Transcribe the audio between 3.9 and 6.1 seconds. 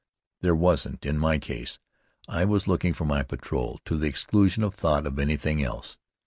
the exclusion of thought of anything else.